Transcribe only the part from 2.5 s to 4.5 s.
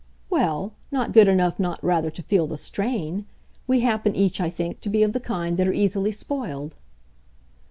strain. We happen each, I